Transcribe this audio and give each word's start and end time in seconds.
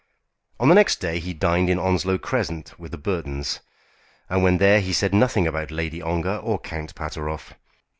On 0.59 0.67
the 0.67 0.73
next 0.73 0.95
day 0.95 1.19
he 1.19 1.31
dined 1.31 1.69
in 1.69 1.77
Onslow 1.77 2.17
Crescent 2.17 2.79
with 2.79 2.89
the 2.91 2.97
Burtons, 2.97 3.59
and 4.29 4.41
when 4.41 4.57
there 4.57 4.81
he 4.81 4.93
said 4.93 5.13
nothing 5.13 5.45
about 5.45 5.69
Lady 5.69 6.01
Ongar 6.01 6.39
or 6.39 6.57
Count 6.57 6.95
Pateroff. 6.95 7.53